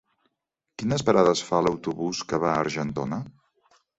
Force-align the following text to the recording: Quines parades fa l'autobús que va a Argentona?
Quines 0.81 1.03
parades 1.09 1.43
fa 1.49 1.59
l'autobús 1.67 2.21
que 2.31 2.39
va 2.47 2.51
a 2.53 2.65
Argentona? 2.65 3.23